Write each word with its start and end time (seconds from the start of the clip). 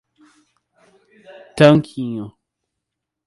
Tanquinho 1.57 2.25